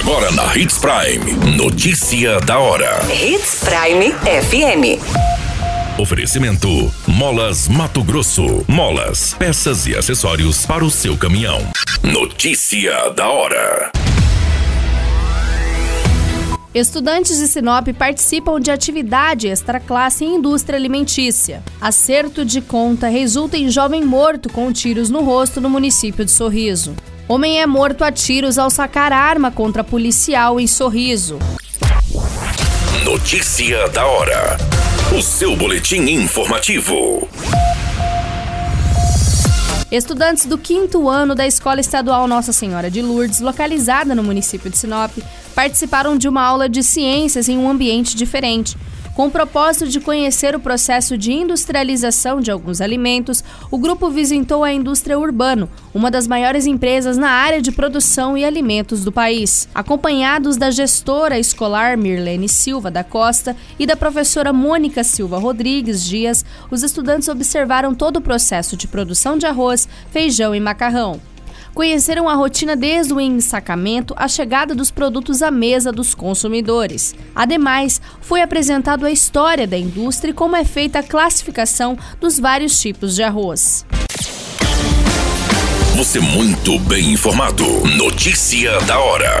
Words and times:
Agora 0.00 0.32
na 0.32 0.56
Hits 0.56 0.78
Prime. 0.78 1.56
Notícia 1.58 2.40
da 2.40 2.58
hora. 2.58 3.00
Hits 3.12 3.62
Prime 3.62 4.10
FM. 4.22 4.98
Oferecimento: 6.00 6.90
Molas 7.06 7.68
Mato 7.68 8.02
Grosso. 8.02 8.64
Molas, 8.66 9.34
peças 9.34 9.86
e 9.86 9.94
acessórios 9.94 10.64
para 10.64 10.82
o 10.82 10.90
seu 10.90 11.18
caminhão. 11.18 11.60
Notícia 12.02 13.10
da 13.10 13.28
hora. 13.28 13.92
Estudantes 16.74 17.36
de 17.36 17.46
Sinop 17.46 17.88
participam 17.98 18.58
de 18.58 18.70
atividade 18.70 19.48
extraclasse 19.48 20.24
em 20.24 20.36
indústria 20.36 20.78
alimentícia. 20.78 21.62
Acerto 21.78 22.42
de 22.42 22.62
conta 22.62 23.06
resulta 23.08 23.58
em 23.58 23.68
jovem 23.68 24.02
morto 24.02 24.48
com 24.48 24.72
tiros 24.72 25.10
no 25.10 25.22
rosto 25.22 25.60
no 25.60 25.68
município 25.68 26.24
de 26.24 26.30
Sorriso. 26.30 26.96
Homem 27.30 27.60
é 27.60 27.64
morto 27.64 28.02
a 28.02 28.10
tiros 28.10 28.58
ao 28.58 28.68
sacar 28.68 29.12
arma 29.12 29.52
contra 29.52 29.84
policial 29.84 30.58
em 30.58 30.66
Sorriso. 30.66 31.38
Notícia 33.04 33.88
da 33.90 34.04
hora. 34.04 34.56
O 35.16 35.22
seu 35.22 35.54
boletim 35.54 36.00
informativo. 36.10 37.28
Estudantes 39.92 40.44
do 40.44 40.58
quinto 40.58 41.08
ano 41.08 41.36
da 41.36 41.46
Escola 41.46 41.78
Estadual 41.78 42.26
Nossa 42.26 42.52
Senhora 42.52 42.90
de 42.90 43.00
Lourdes, 43.00 43.38
localizada 43.38 44.12
no 44.12 44.24
município 44.24 44.68
de 44.68 44.76
Sinop, 44.76 45.16
participaram 45.54 46.18
de 46.18 46.28
uma 46.28 46.42
aula 46.42 46.68
de 46.68 46.82
ciências 46.82 47.48
em 47.48 47.56
um 47.56 47.70
ambiente 47.70 48.16
diferente. 48.16 48.76
Com 49.14 49.26
o 49.26 49.30
propósito 49.30 49.88
de 49.88 50.00
conhecer 50.00 50.54
o 50.54 50.60
processo 50.60 51.18
de 51.18 51.32
industrialização 51.32 52.40
de 52.40 52.50
alguns 52.50 52.80
alimentos, 52.80 53.42
o 53.70 53.76
grupo 53.76 54.08
visitou 54.08 54.62
a 54.62 54.72
indústria 54.72 55.18
Urbano, 55.18 55.68
uma 55.92 56.10
das 56.10 56.26
maiores 56.26 56.64
empresas 56.64 57.18
na 57.18 57.28
área 57.28 57.60
de 57.60 57.72
produção 57.72 58.38
e 58.38 58.44
alimentos 58.44 59.04
do 59.04 59.10
país. 59.10 59.68
Acompanhados 59.74 60.56
da 60.56 60.70
gestora 60.70 61.38
escolar 61.38 61.98
Mirlene 61.98 62.48
Silva 62.48 62.90
da 62.90 63.02
Costa 63.02 63.56
e 63.78 63.84
da 63.84 63.96
professora 63.96 64.52
Mônica 64.52 65.02
Silva 65.02 65.38
Rodrigues 65.38 66.04
Dias, 66.04 66.44
os 66.70 66.82
estudantes 66.82 67.28
observaram 67.28 67.94
todo 67.94 68.18
o 68.18 68.22
processo 68.22 68.76
de 68.76 68.86
produção 68.86 69.36
de 69.36 69.44
arroz, 69.44 69.88
feijão 70.10 70.54
e 70.54 70.60
macarrão 70.60 71.20
conheceram 71.74 72.28
a 72.28 72.34
rotina 72.34 72.76
desde 72.76 73.12
o 73.12 73.20
ensacamento 73.20 74.14
à 74.16 74.28
chegada 74.28 74.74
dos 74.74 74.90
produtos 74.90 75.42
à 75.42 75.50
mesa 75.50 75.92
dos 75.92 76.14
consumidores. 76.14 77.14
Ademais, 77.34 78.00
foi 78.20 78.42
apresentado 78.42 79.06
a 79.06 79.10
história 79.10 79.66
da 79.66 79.78
indústria 79.78 80.30
e 80.30 80.34
como 80.34 80.56
é 80.56 80.64
feita 80.64 81.00
a 81.00 81.02
classificação 81.02 81.98
dos 82.20 82.38
vários 82.38 82.80
tipos 82.80 83.14
de 83.14 83.22
arroz. 83.22 83.84
Você 85.96 86.20
muito 86.20 86.78
bem 86.80 87.12
informado. 87.12 87.64
Notícia 87.96 88.80
da 88.80 88.98
hora 88.98 89.40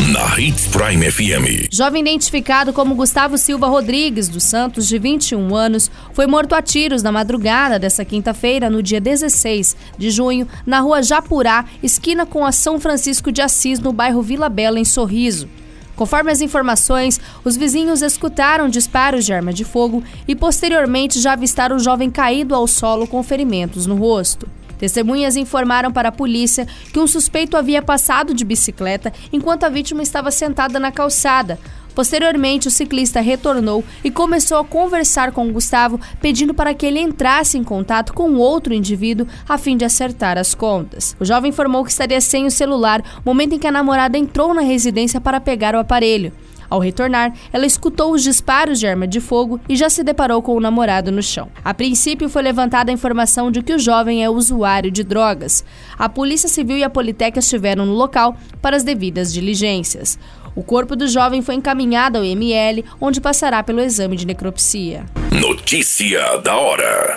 na 0.00 0.38
Hits 0.38 0.66
Prime 0.66 1.08
FM. 1.08 1.68
Jovem 1.72 2.02
identificado 2.02 2.72
como 2.72 2.96
Gustavo 2.96 3.38
Silva 3.38 3.68
Rodrigues 3.68 4.28
dos 4.28 4.42
Santos, 4.42 4.88
de 4.88 4.98
21 4.98 5.54
anos, 5.54 5.88
foi 6.12 6.26
morto 6.26 6.52
a 6.54 6.60
tiros 6.60 7.02
na 7.02 7.12
madrugada 7.12 7.78
desta 7.78 8.04
quinta-feira, 8.04 8.68
no 8.68 8.82
dia 8.82 9.00
16 9.00 9.76
de 9.96 10.10
junho, 10.10 10.48
na 10.66 10.80
rua 10.80 11.00
Japurá, 11.00 11.64
esquina 11.80 12.26
com 12.26 12.44
a 12.44 12.50
São 12.50 12.80
Francisco 12.80 13.30
de 13.30 13.40
Assis, 13.40 13.78
no 13.78 13.92
bairro 13.92 14.20
Vila 14.20 14.48
Bela, 14.48 14.80
em 14.80 14.84
Sorriso. 14.84 15.48
Conforme 15.94 16.32
as 16.32 16.40
informações, 16.40 17.20
os 17.44 17.56
vizinhos 17.56 18.02
escutaram 18.02 18.68
disparos 18.68 19.24
de 19.24 19.32
arma 19.32 19.52
de 19.52 19.64
fogo 19.64 20.02
e 20.26 20.34
posteriormente 20.34 21.20
já 21.20 21.34
avistaram 21.34 21.76
o 21.76 21.80
jovem 21.80 22.10
caído 22.10 22.52
ao 22.54 22.66
solo 22.66 23.06
com 23.06 23.22
ferimentos 23.22 23.86
no 23.86 23.94
rosto. 23.94 24.48
Testemunhas 24.78 25.36
informaram 25.36 25.92
para 25.92 26.08
a 26.08 26.12
polícia 26.12 26.66
que 26.92 26.98
um 26.98 27.06
suspeito 27.06 27.56
havia 27.56 27.82
passado 27.82 28.34
de 28.34 28.44
bicicleta 28.44 29.12
enquanto 29.32 29.64
a 29.64 29.68
vítima 29.68 30.02
estava 30.02 30.30
sentada 30.30 30.78
na 30.78 30.92
calçada. 30.92 31.58
Posteriormente, 31.94 32.66
o 32.66 32.70
ciclista 32.72 33.20
retornou 33.20 33.84
e 34.02 34.10
começou 34.10 34.58
a 34.58 34.64
conversar 34.64 35.30
com 35.30 35.52
Gustavo, 35.52 36.00
pedindo 36.20 36.52
para 36.52 36.74
que 36.74 36.84
ele 36.84 36.98
entrasse 36.98 37.56
em 37.56 37.62
contato 37.62 38.12
com 38.12 38.34
outro 38.34 38.74
indivíduo 38.74 39.28
a 39.48 39.56
fim 39.56 39.76
de 39.76 39.84
acertar 39.84 40.36
as 40.36 40.54
contas. 40.54 41.16
O 41.20 41.24
jovem 41.24 41.50
informou 41.50 41.84
que 41.84 41.90
estaria 41.90 42.20
sem 42.20 42.46
o 42.46 42.50
celular, 42.50 43.02
momento 43.24 43.54
em 43.54 43.58
que 43.58 43.66
a 43.66 43.72
namorada 43.72 44.18
entrou 44.18 44.52
na 44.52 44.62
residência 44.62 45.20
para 45.20 45.40
pegar 45.40 45.76
o 45.76 45.78
aparelho. 45.78 46.32
Ao 46.74 46.80
retornar, 46.80 47.32
ela 47.52 47.66
escutou 47.66 48.12
os 48.12 48.24
disparos 48.24 48.80
de 48.80 48.86
arma 48.88 49.06
de 49.06 49.20
fogo 49.20 49.60
e 49.68 49.76
já 49.76 49.88
se 49.88 50.02
deparou 50.02 50.42
com 50.42 50.56
o 50.56 50.60
namorado 50.60 51.12
no 51.12 51.22
chão. 51.22 51.48
A 51.64 51.72
princípio, 51.72 52.28
foi 52.28 52.42
levantada 52.42 52.90
a 52.90 52.92
informação 52.92 53.48
de 53.48 53.62
que 53.62 53.72
o 53.72 53.78
jovem 53.78 54.24
é 54.24 54.28
usuário 54.28 54.90
de 54.90 55.04
drogas. 55.04 55.64
A 55.96 56.08
Polícia 56.08 56.48
Civil 56.48 56.76
e 56.76 56.82
a 56.82 56.90
Politec 56.90 57.38
estiveram 57.38 57.86
no 57.86 57.92
local 57.92 58.36
para 58.60 58.74
as 58.74 58.82
devidas 58.82 59.32
diligências. 59.32 60.18
O 60.56 60.64
corpo 60.64 60.96
do 60.96 61.06
jovem 61.06 61.42
foi 61.42 61.54
encaminhado 61.54 62.18
ao 62.18 62.24
ML, 62.24 62.84
onde 63.00 63.20
passará 63.20 63.62
pelo 63.62 63.80
exame 63.80 64.16
de 64.16 64.26
necropsia. 64.26 65.04
Notícia 65.30 66.38
da 66.38 66.56
hora. 66.56 67.16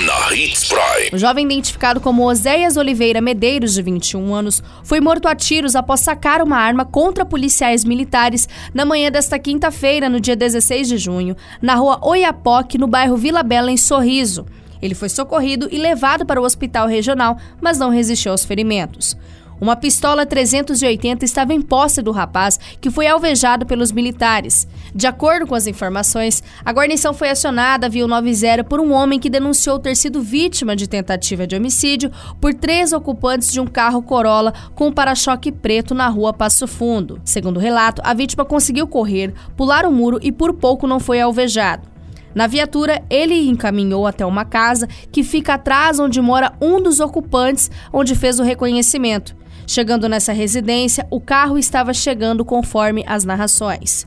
na 0.00 0.34
Hits 0.34 0.64
Prime. 0.64 1.10
O 1.12 1.18
jovem 1.18 1.44
identificado 1.44 2.00
como 2.00 2.26
Oséias 2.26 2.76
Oliveira 2.76 3.20
Medeiros, 3.20 3.74
de 3.74 3.82
21 3.82 4.34
anos, 4.34 4.62
foi 4.82 5.00
morto 5.00 5.28
a 5.28 5.34
tiros 5.34 5.76
após 5.76 6.00
sacar 6.00 6.40
uma 6.42 6.56
arma 6.56 6.84
contra 6.84 7.26
policiais 7.26 7.84
militares 7.84 8.48
na 8.72 8.86
manhã 8.86 9.10
desta 9.10 9.38
quinta-feira, 9.38 10.08
no 10.08 10.18
dia 10.18 10.34
16 10.34 10.88
de 10.88 10.96
junho, 10.96 11.36
na 11.60 11.74
rua 11.74 11.98
Oiapoque, 12.02 12.78
no 12.78 12.86
bairro 12.86 13.16
Vila 13.16 13.42
Bela, 13.42 13.70
em 13.70 13.76
Sorriso. 13.76 14.46
Ele 14.80 14.94
foi 14.94 15.08
socorrido 15.08 15.68
e 15.70 15.78
levado 15.78 16.24
para 16.24 16.40
o 16.40 16.44
hospital 16.44 16.88
regional, 16.88 17.36
mas 17.60 17.78
não 17.78 17.90
resistiu 17.90 18.32
aos 18.32 18.44
ferimentos. 18.44 19.16
Uma 19.62 19.76
pistola 19.76 20.26
380 20.26 21.24
estava 21.24 21.54
em 21.54 21.62
posse 21.62 22.02
do 22.02 22.10
rapaz, 22.10 22.58
que 22.80 22.90
foi 22.90 23.06
alvejado 23.06 23.64
pelos 23.64 23.92
militares. 23.92 24.66
De 24.92 25.06
acordo 25.06 25.46
com 25.46 25.54
as 25.54 25.68
informações, 25.68 26.42
a 26.64 26.72
guarnição 26.72 27.14
foi 27.14 27.30
acionada 27.30 27.88
via 27.88 28.04
90 28.04 28.64
por 28.64 28.80
um 28.80 28.92
homem 28.92 29.20
que 29.20 29.30
denunciou 29.30 29.78
ter 29.78 29.94
sido 29.94 30.20
vítima 30.20 30.74
de 30.74 30.88
tentativa 30.88 31.46
de 31.46 31.54
homicídio 31.54 32.10
por 32.40 32.52
três 32.52 32.92
ocupantes 32.92 33.52
de 33.52 33.60
um 33.60 33.66
carro 33.68 34.02
Corolla 34.02 34.52
com 34.74 34.88
um 34.88 34.92
para-choque 34.92 35.52
preto 35.52 35.94
na 35.94 36.08
rua 36.08 36.32
Passo 36.32 36.66
Fundo. 36.66 37.20
Segundo 37.24 37.58
o 37.58 37.60
relato, 37.60 38.02
a 38.04 38.12
vítima 38.14 38.44
conseguiu 38.44 38.88
correr, 38.88 39.32
pular 39.56 39.86
o 39.86 39.92
muro 39.92 40.18
e 40.22 40.32
por 40.32 40.54
pouco 40.54 40.88
não 40.88 40.98
foi 40.98 41.20
alvejado. 41.20 41.88
Na 42.34 42.48
viatura, 42.48 43.00
ele 43.08 43.48
encaminhou 43.48 44.08
até 44.08 44.26
uma 44.26 44.44
casa 44.44 44.88
que 45.12 45.22
fica 45.22 45.54
atrás 45.54 46.00
onde 46.00 46.20
mora 46.20 46.52
um 46.60 46.82
dos 46.82 46.98
ocupantes, 46.98 47.70
onde 47.92 48.16
fez 48.16 48.40
o 48.40 48.42
reconhecimento. 48.42 49.40
Chegando 49.66 50.08
nessa 50.08 50.32
residência, 50.32 51.06
o 51.10 51.20
carro 51.20 51.58
estava 51.58 51.92
chegando 51.94 52.44
conforme 52.44 53.04
as 53.06 53.24
narrações. 53.24 54.06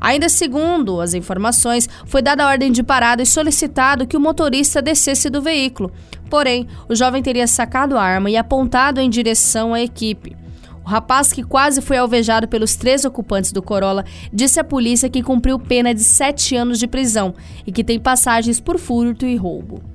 Ainda 0.00 0.28
segundo 0.28 1.00
as 1.00 1.14
informações, 1.14 1.88
foi 2.04 2.20
dada 2.20 2.44
a 2.44 2.48
ordem 2.48 2.70
de 2.70 2.82
parada 2.82 3.22
e 3.22 3.26
solicitado 3.26 4.06
que 4.06 4.16
o 4.16 4.20
motorista 4.20 4.82
descesse 4.82 5.30
do 5.30 5.40
veículo. 5.40 5.90
Porém, 6.28 6.66
o 6.88 6.94
jovem 6.94 7.22
teria 7.22 7.46
sacado 7.46 7.96
a 7.96 8.02
arma 8.02 8.30
e 8.30 8.36
apontado 8.36 9.00
em 9.00 9.08
direção 9.08 9.72
à 9.72 9.80
equipe. 9.80 10.36
O 10.84 10.88
rapaz, 10.88 11.32
que 11.32 11.42
quase 11.42 11.80
foi 11.80 11.96
alvejado 11.96 12.46
pelos 12.46 12.76
três 12.76 13.06
ocupantes 13.06 13.50
do 13.50 13.62
Corolla, 13.62 14.04
disse 14.30 14.60
à 14.60 14.64
polícia 14.64 15.08
que 15.08 15.22
cumpriu 15.22 15.58
pena 15.58 15.94
de 15.94 16.04
sete 16.04 16.54
anos 16.54 16.78
de 16.78 16.86
prisão 16.86 17.34
e 17.66 17.72
que 17.72 17.82
tem 17.82 17.98
passagens 17.98 18.60
por 18.60 18.78
furto 18.78 19.24
e 19.24 19.36
roubo. 19.36 19.93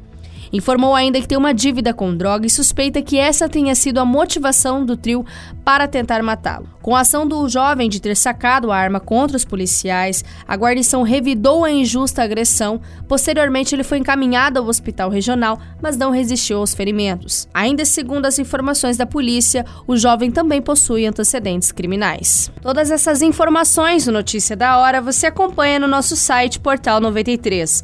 Informou 0.52 0.96
ainda 0.96 1.20
que 1.22 1.28
tem 1.28 1.38
uma 1.38 1.54
dívida 1.54 1.94
com 1.94 2.16
droga 2.16 2.46
e 2.46 2.50
suspeita 2.50 3.02
que 3.02 3.18
essa 3.18 3.48
tenha 3.48 3.76
sido 3.76 4.00
a 4.00 4.06
motivação 4.06 4.86
do 4.86 4.98
trio 4.98 5.26
para 5.64 5.88
tentar 5.88 6.24
matá-lo. 6.24 6.68
Com 6.82 6.96
a 6.96 7.02
ação 7.02 7.28
do 7.28 7.48
jovem 7.48 7.90
de 7.90 8.00
ter 8.00 8.16
sacado 8.16 8.72
a 8.72 8.78
arma 8.78 9.00
contra 9.00 9.38
os 9.38 9.46
policiais, 9.46 10.24
a 10.48 10.56
guarnição 10.56 11.04
revidou 11.04 11.64
a 11.64 11.72
injusta 11.72 12.24
agressão. 12.24 12.82
Posteriormente, 13.08 13.76
ele 13.76 13.84
foi 13.84 14.00
encaminhado 14.00 14.60
ao 14.60 14.66
hospital 14.66 15.10
regional, 15.10 15.60
mas 15.82 15.98
não 15.98 16.12
resistiu 16.12 16.58
aos 16.58 16.74
ferimentos. 16.74 17.48
Ainda 17.54 17.86
segundo 17.86 18.26
as 18.26 18.40
informações 18.40 18.98
da 18.98 19.06
polícia, 19.06 19.66
o 19.86 19.98
jovem 19.98 20.32
também 20.32 20.62
possui 20.62 21.06
antecedentes 21.06 21.72
criminais. 21.72 22.52
Todas 22.62 22.90
essas 22.90 23.22
informações 23.22 24.08
no 24.08 24.14
Notícia 24.14 24.56
da 24.56 24.78
Hora 24.78 25.02
você 25.02 25.28
acompanha 25.28 25.80
no 25.80 25.88
nosso 25.88 26.16
site 26.16 26.60
Portal 26.60 27.00
93. 27.00 27.84